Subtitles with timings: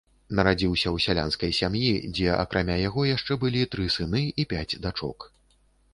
[0.37, 5.33] Нарадзіўся ў сялянскай сям'і, дзе акрамя яго яшчэ былі тры сыны і пяць дачок.